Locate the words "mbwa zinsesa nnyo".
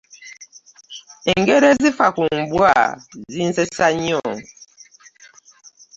2.41-4.23